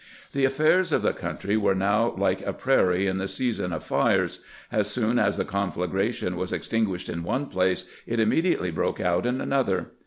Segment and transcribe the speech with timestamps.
[0.31, 4.39] The affairs of the country were now like a prairie in the season of fires:
[4.71, 9.27] as soon as the confiagration was ex tinguished in one place it immediately broke out
[9.27, 9.91] in another.